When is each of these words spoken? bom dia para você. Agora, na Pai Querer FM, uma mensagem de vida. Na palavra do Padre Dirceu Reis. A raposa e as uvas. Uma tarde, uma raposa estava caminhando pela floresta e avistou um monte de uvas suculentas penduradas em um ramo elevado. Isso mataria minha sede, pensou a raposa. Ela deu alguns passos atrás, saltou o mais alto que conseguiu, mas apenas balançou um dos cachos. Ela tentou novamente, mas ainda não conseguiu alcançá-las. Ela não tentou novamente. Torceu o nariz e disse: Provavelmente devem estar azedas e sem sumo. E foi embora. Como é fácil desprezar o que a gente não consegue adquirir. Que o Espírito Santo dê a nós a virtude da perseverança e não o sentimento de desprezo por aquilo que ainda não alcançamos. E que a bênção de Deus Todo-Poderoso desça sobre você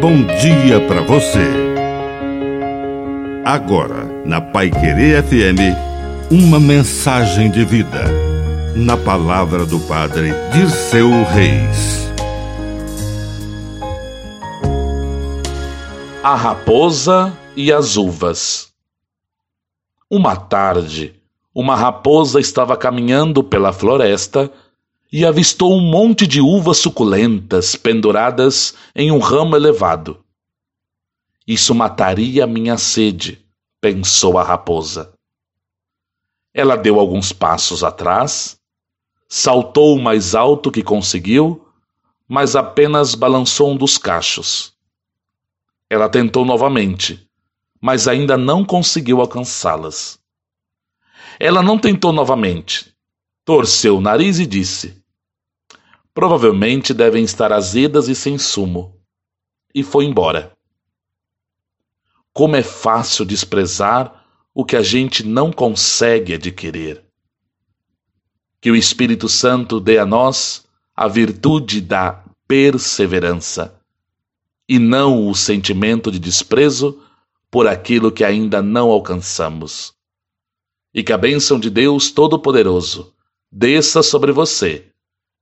bom 0.00 0.24
dia 0.24 0.80
para 0.88 1.02
você. 1.02 1.46
Agora, 3.44 4.04
na 4.24 4.40
Pai 4.40 4.70
Querer 4.70 5.22
FM, 5.22 5.76
uma 6.30 6.58
mensagem 6.58 7.50
de 7.50 7.66
vida. 7.66 8.04
Na 8.74 8.96
palavra 8.96 9.66
do 9.66 9.78
Padre 9.80 10.32
Dirceu 10.52 11.10
Reis. 11.24 12.10
A 16.22 16.34
raposa 16.34 17.36
e 17.54 17.70
as 17.70 17.98
uvas. 17.98 18.72
Uma 20.08 20.34
tarde, 20.34 21.14
uma 21.54 21.76
raposa 21.76 22.40
estava 22.40 22.74
caminhando 22.74 23.44
pela 23.44 23.70
floresta 23.70 24.50
e 25.12 25.26
avistou 25.26 25.74
um 25.74 25.80
monte 25.80 26.26
de 26.26 26.40
uvas 26.40 26.78
suculentas 26.78 27.74
penduradas 27.74 28.74
em 28.94 29.10
um 29.10 29.18
ramo 29.18 29.56
elevado. 29.56 30.24
Isso 31.46 31.74
mataria 31.74 32.46
minha 32.46 32.78
sede, 32.78 33.44
pensou 33.80 34.38
a 34.38 34.44
raposa. 34.44 35.12
Ela 36.54 36.76
deu 36.76 37.00
alguns 37.00 37.32
passos 37.32 37.82
atrás, 37.82 38.60
saltou 39.28 39.96
o 39.96 40.02
mais 40.02 40.34
alto 40.34 40.70
que 40.70 40.82
conseguiu, 40.82 41.66
mas 42.28 42.54
apenas 42.54 43.16
balançou 43.16 43.72
um 43.72 43.76
dos 43.76 43.98
cachos. 43.98 44.72
Ela 45.88 46.08
tentou 46.08 46.44
novamente, 46.44 47.28
mas 47.80 48.06
ainda 48.06 48.36
não 48.36 48.64
conseguiu 48.64 49.20
alcançá-las. 49.20 50.20
Ela 51.40 51.62
não 51.62 51.76
tentou 51.78 52.12
novamente. 52.12 52.94
Torceu 53.44 53.96
o 53.96 54.00
nariz 54.00 54.38
e 54.38 54.46
disse: 54.46 54.99
Provavelmente 56.12 56.92
devem 56.92 57.22
estar 57.22 57.52
azedas 57.52 58.08
e 58.08 58.14
sem 58.14 58.36
sumo. 58.36 58.96
E 59.72 59.82
foi 59.82 60.04
embora. 60.04 60.56
Como 62.32 62.56
é 62.56 62.62
fácil 62.62 63.24
desprezar 63.24 64.24
o 64.52 64.64
que 64.64 64.76
a 64.76 64.82
gente 64.82 65.24
não 65.24 65.52
consegue 65.52 66.34
adquirir. 66.34 67.04
Que 68.60 68.70
o 68.70 68.76
Espírito 68.76 69.28
Santo 69.28 69.78
dê 69.78 69.98
a 69.98 70.06
nós 70.06 70.66
a 70.94 71.06
virtude 71.06 71.80
da 71.80 72.24
perseverança 72.46 73.80
e 74.68 74.78
não 74.78 75.28
o 75.28 75.34
sentimento 75.34 76.10
de 76.10 76.18
desprezo 76.18 77.00
por 77.50 77.66
aquilo 77.66 78.12
que 78.12 78.24
ainda 78.24 78.60
não 78.60 78.90
alcançamos. 78.90 79.94
E 80.92 81.02
que 81.02 81.12
a 81.12 81.18
bênção 81.18 81.58
de 81.58 81.70
Deus 81.70 82.10
Todo-Poderoso 82.10 83.14
desça 83.50 84.02
sobre 84.02 84.32
você 84.32 84.89